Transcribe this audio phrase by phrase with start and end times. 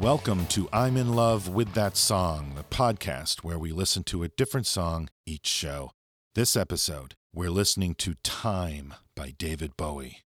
[0.00, 4.28] Welcome to I'm in Love with That Song, the podcast where we listen to a
[4.28, 5.90] different song each show.
[6.34, 10.22] This episode, we're listening to Time by David Bowie.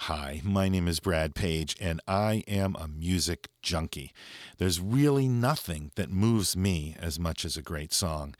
[0.00, 4.12] Hi, my name is Brad Page, and I am a music junkie.
[4.58, 8.34] There's really nothing that moves me as much as a great song.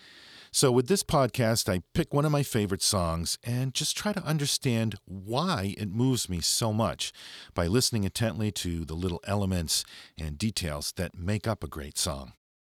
[0.57, 4.23] So, with this podcast, I pick one of my favorite songs and just try to
[4.25, 7.13] understand why it moves me so much
[7.53, 9.85] by listening intently to the little elements
[10.17, 12.33] and details that make up a great song.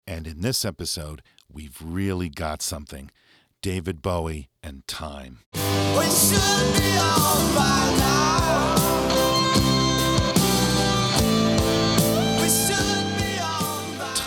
[0.08, 1.22] And in this episode,
[1.54, 3.12] we've really got something
[3.62, 5.42] David Bowie and Time.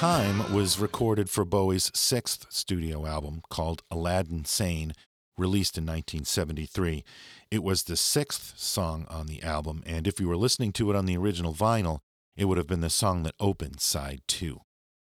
[0.00, 4.94] Time was recorded for Bowie's sixth studio album called Aladdin Sane,
[5.36, 7.04] released in 1973.
[7.50, 10.96] It was the sixth song on the album, and if you were listening to it
[10.96, 11.98] on the original vinyl,
[12.34, 14.62] it would have been the song that opened side two.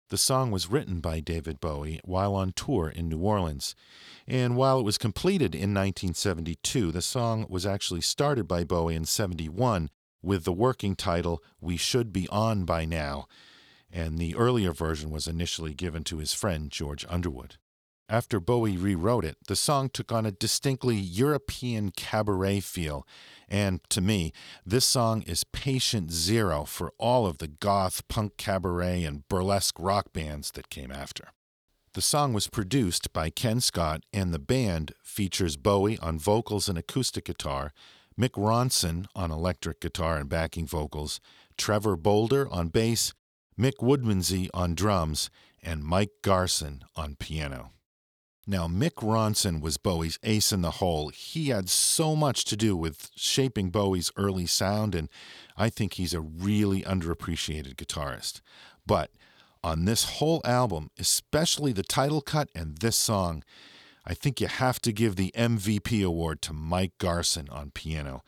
[0.10, 3.76] The song was written by David Bowie while on tour in New Orleans.
[4.26, 9.04] And while it was completed in 1972, the song was actually started by Bowie in
[9.04, 9.90] 71
[10.22, 13.28] with the working title We Should Be On By Now,
[13.92, 17.56] and the earlier version was initially given to his friend George Underwood.
[18.10, 23.06] After Bowie rewrote it, the song took on a distinctly European cabaret feel,
[23.50, 24.32] and to me,
[24.66, 30.14] this song is patient zero for all of the goth, punk cabaret, and burlesque rock
[30.14, 31.26] bands that came after.
[31.96, 36.78] The song was produced by Ken Scott, and the band features Bowie on vocals and
[36.78, 37.74] acoustic guitar,
[38.18, 41.20] Mick Ronson on electric guitar and backing vocals,
[41.58, 43.14] Trevor Bolder on bass,
[43.60, 45.30] Mick Woodmansey on drums,
[45.64, 47.72] and Mike Garson on piano.
[48.50, 51.10] Now, Mick Ronson was Bowie's ace in the hole.
[51.10, 55.10] He had so much to do with shaping Bowie's early sound, and
[55.58, 58.40] I think he's a really underappreciated guitarist.
[58.86, 59.12] But
[59.64, 63.44] on this whole album, especially the title cut and this song,
[64.06, 68.24] I think you have to give the MVP award to Mike Garson on piano,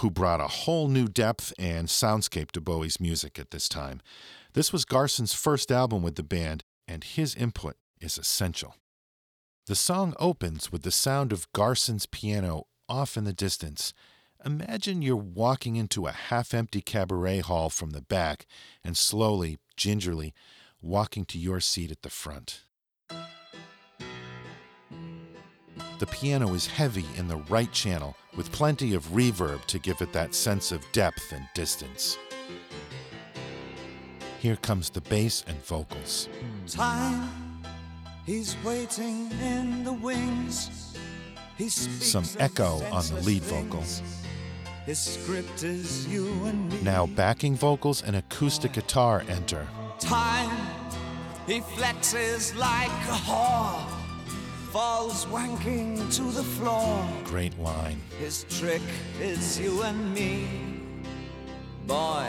[0.00, 4.02] who brought a whole new depth and soundscape to Bowie's music at this time.
[4.54, 8.74] This was Garson's first album with the band, and his input is essential.
[9.66, 13.94] The song opens with the sound of Garson's piano off in the distance.
[14.44, 18.44] Imagine you're walking into a half empty cabaret hall from the back
[18.84, 20.34] and slowly, gingerly,
[20.82, 22.64] walking to your seat at the front.
[25.98, 30.12] The piano is heavy in the right channel with plenty of reverb to give it
[30.12, 32.18] that sense of depth and distance.
[34.42, 36.28] Here comes the bass and vocals.
[36.66, 37.30] Time,
[38.26, 40.98] he's waiting in the wings.
[41.68, 43.84] Some echo on the lead vocal.
[44.84, 46.80] His script is you and me.
[46.82, 49.64] Now backing vocals and acoustic guitar enter.
[50.00, 50.50] Time,
[51.46, 53.86] he flexes like a whore.
[54.72, 57.06] Falls wanking to the floor.
[57.22, 58.00] Great line.
[58.18, 58.82] His trick
[59.20, 60.48] is you and me.
[61.86, 62.26] Boy,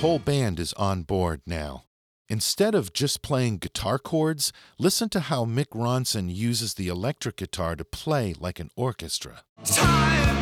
[0.00, 1.84] whole band is on board now.
[2.26, 7.76] Instead of just playing guitar chords, listen to how Mick Ronson uses the electric guitar
[7.76, 9.42] to play like an orchestra.
[9.62, 10.38] Time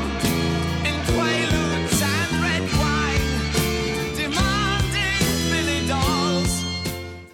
[0.86, 6.64] in and red wine, demanding Billy dolls.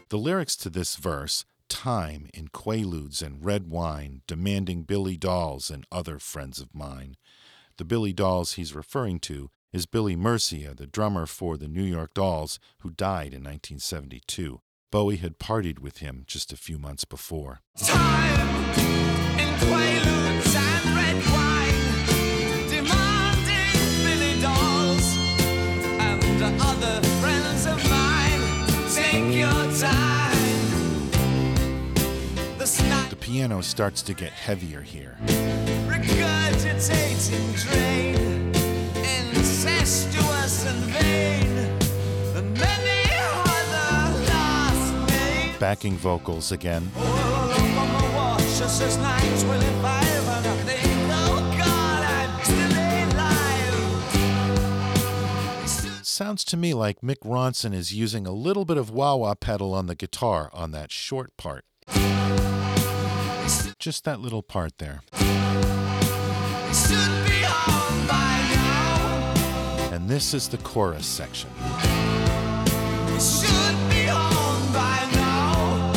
[0.09, 5.85] The lyrics to this verse, time in quaaludes and red wine, demanding Billy dolls and
[5.93, 7.17] other friends of mine.
[7.77, 12.15] The Billy dolls he's referring to is Billy Murcia, the drummer for the New York
[12.15, 14.61] Dolls, who died in 1972.
[14.93, 17.61] Bowie had partied with him just a few months before.
[17.77, 18.49] Time
[19.37, 23.75] in quaaludes and red wine, demanding
[24.05, 25.17] Billy dolls
[25.99, 28.43] and other friends of mine.
[28.95, 31.09] Take your time.
[32.59, 35.19] The snot The piano starts to get heavier here.
[45.61, 46.91] Backing vocals again.
[46.97, 52.73] All up on my watch, just says 9:25, and I think, oh God, I'm still
[55.69, 56.07] alive.
[56.07, 59.75] Sounds to me like Mick Ronson is using a little bit of wah wah pedal
[59.75, 61.67] on the guitar on that short part.
[63.79, 65.03] Just that little part there.
[70.05, 71.49] And this is the chorus section.
[73.19, 75.93] Should be home by now.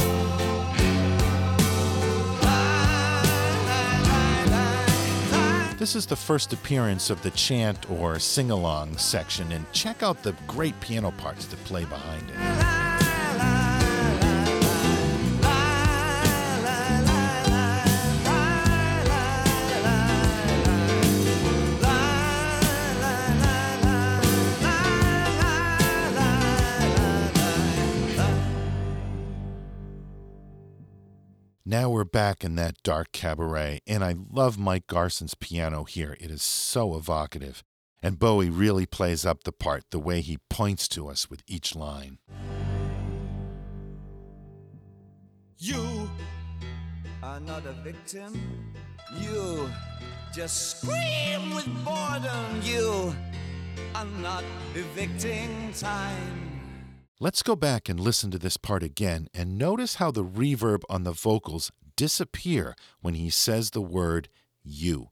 [5.78, 10.24] This is the first appearance of the chant or sing along section, and check out
[10.24, 12.77] the great piano parts that play behind it.
[32.12, 36.18] Back in that dark cabaret, and I love Mike Garson's piano here.
[36.20, 37.64] It is so evocative.
[38.02, 41.76] And Bowie really plays up the part the way he points to us with each
[41.76, 42.20] line.
[45.58, 46.10] You
[47.24, 48.74] are not a victim.
[49.20, 49.70] You
[50.34, 52.62] just scream with boredom.
[52.62, 53.16] You
[53.96, 54.44] are not
[54.76, 56.58] evicting time.
[57.20, 61.02] Let's go back and listen to this part again and notice how the reverb on
[61.02, 64.30] the vocals disappear when he says the word
[64.64, 65.10] you.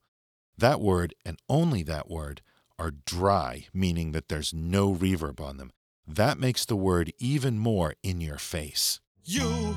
[0.58, 2.42] That word and only that word
[2.80, 5.72] are dry, meaning that there's no reverb on them.
[6.08, 9.02] That makes the word even more in your face.
[9.26, 9.76] You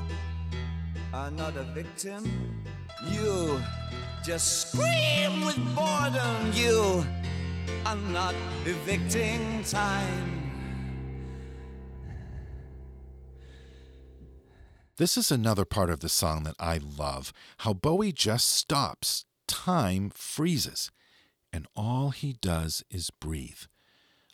[1.13, 2.63] are not a victim.
[3.09, 3.59] You
[4.23, 6.51] just scream with boredom.
[6.53, 7.03] You
[7.85, 8.35] are not
[8.65, 10.38] evicting time.
[14.99, 20.09] This is another part of the song that I love how Bowie just stops, time
[20.09, 20.91] freezes,
[21.53, 23.61] and all he does is breathe.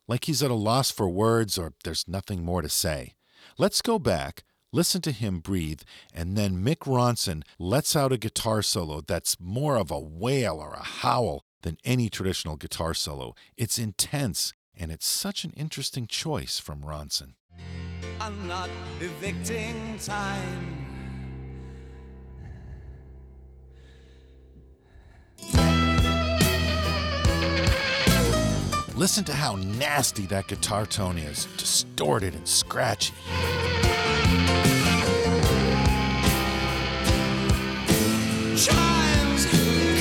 [0.07, 3.13] Like he's at a loss for words or there's nothing more to say.
[3.59, 5.81] Let's go back, listen to him breathe,
[6.11, 10.73] and then Mick Ronson lets out a guitar solo that's more of a wail or
[10.73, 13.35] a howl than any traditional guitar solo.
[13.55, 17.35] It's intense, and it's such an interesting choice from Ronson.
[18.19, 18.69] I'm not
[18.99, 20.75] evicting time.
[28.95, 33.13] Listen to how nasty that guitar tone is, distorted and scratchy.
[38.55, 39.45] Chimes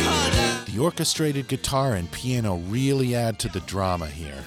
[0.05, 0.67] cut out.
[0.67, 4.45] The orchestrated guitar and piano really add to the drama here.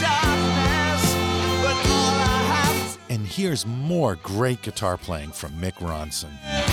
[0.00, 1.12] Darkness.
[1.60, 6.63] But all I have And here's more great guitar playing from Mick Ronson.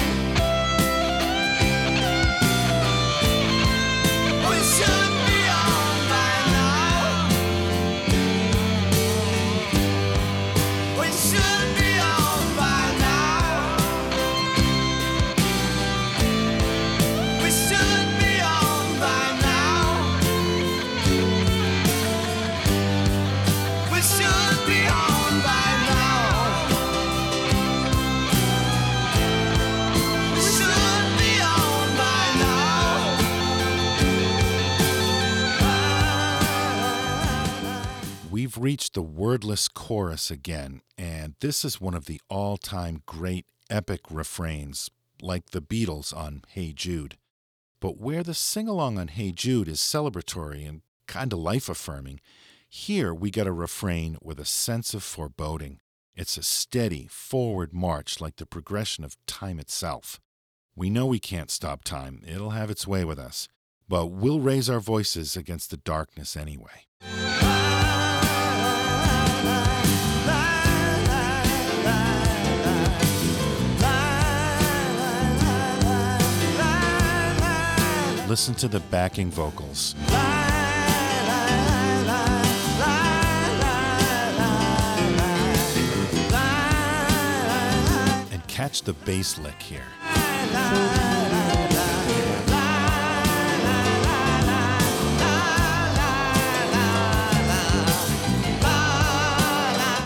[38.93, 44.89] The wordless chorus again, and this is one of the all time great epic refrains,
[45.21, 47.17] like the Beatles on Hey Jude.
[47.79, 52.19] But where the sing along on Hey Jude is celebratory and kind of life affirming,
[52.67, 55.79] here we get a refrain with a sense of foreboding.
[56.15, 60.19] It's a steady, forward march like the progression of time itself.
[60.75, 63.47] We know we can't stop time, it'll have its way with us,
[63.87, 66.87] but we'll raise our voices against the darkness anyway.
[78.31, 79.93] Listen to the backing vocals.
[88.31, 89.83] And catch the bass lick here.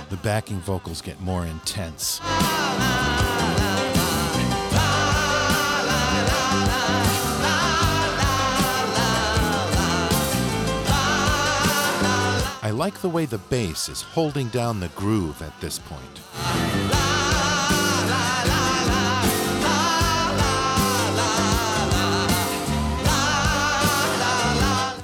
[0.10, 2.20] The backing vocals get more intense.
[12.76, 16.02] Like the way the bass is holding down the groove at this point.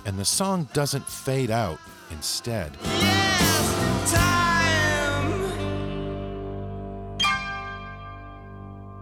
[0.06, 1.80] And the song doesn't fade out
[2.12, 2.78] instead.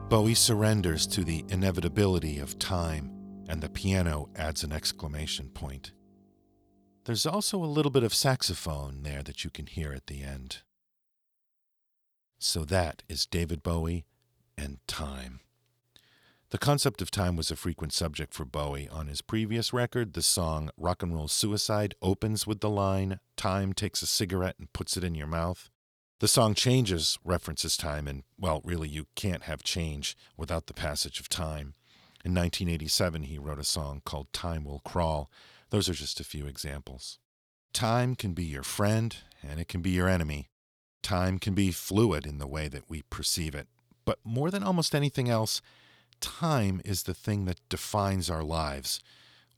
[0.10, 3.12] Bowie surrenders to the inevitability of time,
[3.48, 5.92] and the piano adds an exclamation point.
[7.10, 10.58] There's also a little bit of saxophone there that you can hear at the end.
[12.38, 14.06] So that is David Bowie
[14.56, 15.40] and time.
[16.52, 18.88] The concept of time was a frequent subject for Bowie.
[18.90, 23.74] On his previous record, the song Rock and Roll Suicide opens with the line, Time
[23.74, 25.72] takes a cigarette and puts it in your mouth.
[26.20, 31.20] The song Changes references time, and, well, really, you can't have change without the passage
[31.20, 31.74] of time.
[32.24, 35.32] In 1987, he wrote a song called Time Will Crawl.
[35.70, 37.20] Those are just a few examples.
[37.74, 39.16] Time can be your friend,
[39.48, 40.50] and it can be your enemy.
[41.04, 43.68] Time can be fluid in the way that we perceive it.
[44.06, 45.62] But more than almost anything else,
[46.20, 49.00] time is the thing that defines our lives.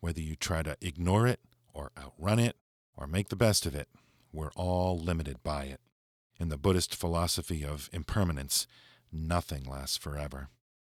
[0.02, 1.40] Whether you try to ignore it,
[1.74, 2.58] or outrun it,
[2.98, 3.88] or make the best of it,
[4.34, 5.80] we're all limited by it.
[6.40, 8.68] In the Buddhist philosophy of impermanence,
[9.12, 10.50] nothing lasts forever.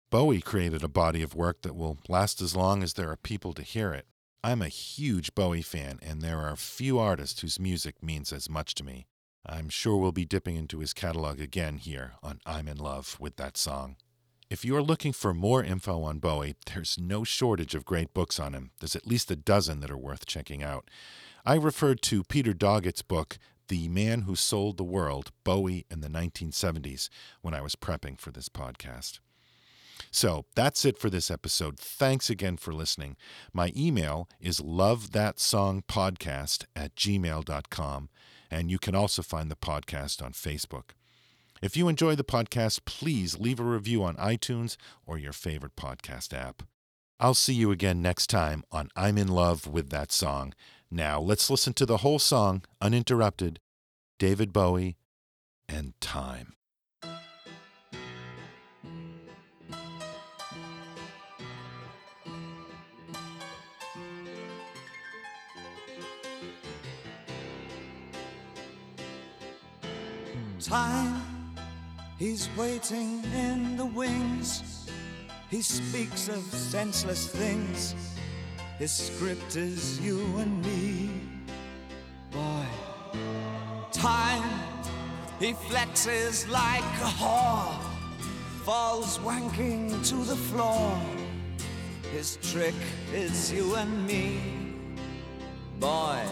[0.10, 3.54] Bowie created a body of work that will last as long as there are people
[3.54, 4.06] to hear it.
[4.44, 8.74] I'm a huge Bowie fan, and there are few artists whose music means as much
[8.76, 9.06] to me.
[9.46, 13.36] I'm sure we'll be dipping into his catalog again here on I'm in Love with
[13.36, 13.98] that song.
[14.50, 18.54] If you're looking for more info on Bowie, there's no shortage of great books on
[18.54, 18.72] him.
[18.80, 20.90] There's at least a dozen that are worth checking out.
[21.46, 26.10] I referred to Peter Doggett's book, The Man Who Sold the World Bowie in the
[26.10, 27.10] 1970s,
[27.42, 29.20] when I was prepping for this podcast.
[30.12, 31.80] So that's it for this episode.
[31.80, 33.16] Thanks again for listening.
[33.54, 38.10] My email is lovethatsongpodcast at gmail.com,
[38.52, 40.90] and you can also find the podcast on Facebook.
[41.62, 44.76] If you enjoy the podcast, please leave a review on iTunes
[45.06, 46.64] or your favorite podcast app.
[47.20, 50.54] I'll see you again next time on I'm in Love with That Song.
[50.90, 53.60] Now let's listen to the whole song, uninterrupted
[54.18, 54.98] David Bowie
[55.70, 56.56] and Time.
[70.72, 71.22] Time,
[72.18, 74.88] he's waiting in the wings.
[75.50, 77.94] He speaks of senseless things.
[78.80, 81.10] His script is you and me.
[82.32, 82.66] Boy,
[83.92, 84.50] time,
[85.42, 87.78] he flexes like a whore,
[88.64, 90.98] falls wanking to the floor.
[92.14, 92.80] His trick
[93.14, 94.40] is you and me.
[95.82, 96.24] Boy,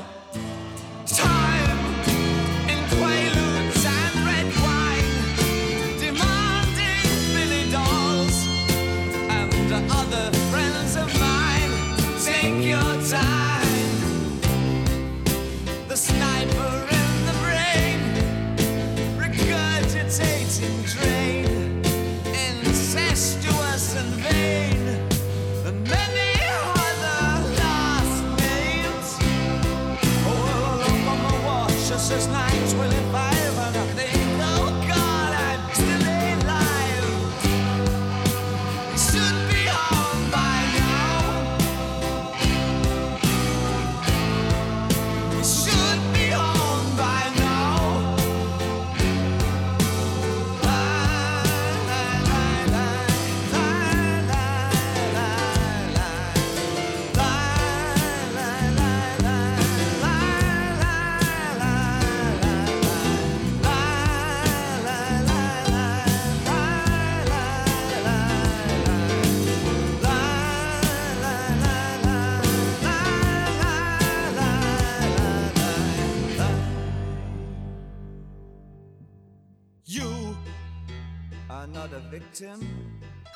[81.60, 82.58] are not a victim.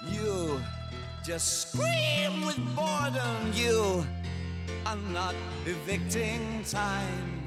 [0.10, 0.62] You
[1.26, 3.52] just scream with boredom.
[3.54, 4.06] You
[4.86, 7.43] are not evicting time.